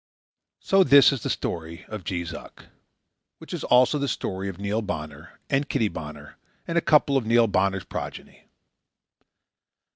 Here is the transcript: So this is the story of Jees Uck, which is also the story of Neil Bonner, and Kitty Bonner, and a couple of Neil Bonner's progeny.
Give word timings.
So 0.61 0.83
this 0.83 1.11
is 1.11 1.21
the 1.21 1.29
story 1.29 1.85
of 1.87 2.03
Jees 2.03 2.33
Uck, 2.33 2.65
which 3.37 3.53
is 3.53 3.63
also 3.63 3.99
the 3.99 4.07
story 4.07 4.49
of 4.49 4.57
Neil 4.57 4.81
Bonner, 4.81 5.39
and 5.47 5.69
Kitty 5.69 5.89
Bonner, 5.89 6.37
and 6.67 6.75
a 6.75 6.81
couple 6.81 7.17
of 7.17 7.25
Neil 7.27 7.45
Bonner's 7.45 7.85
progeny. 7.85 8.45